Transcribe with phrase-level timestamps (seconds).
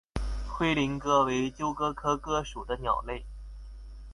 [0.49, 3.23] 灰林鸽为鸠鸽科鸽属的鸟类。